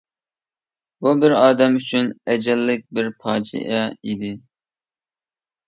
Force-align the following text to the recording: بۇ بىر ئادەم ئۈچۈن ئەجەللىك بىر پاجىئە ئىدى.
بۇ 1.05 1.11
بىر 1.23 1.35
ئادەم 1.39 1.77
ئۈچۈن 1.81 2.09
ئەجەللىك 2.33 2.83
بىر 3.01 3.13
پاجىئە 3.21 3.85
ئىدى. 4.01 4.35